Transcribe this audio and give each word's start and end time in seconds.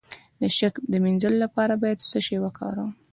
د 0.41 0.43
شک 0.57 0.73
د 0.91 0.93
مینځلو 1.03 1.37
لپاره 1.45 1.73
باید 1.81 2.05
څه 2.09 2.19
شی 2.25 2.37
وکاروم؟ 2.41 2.91